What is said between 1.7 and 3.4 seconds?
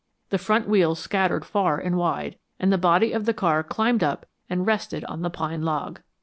and wide, and the body of the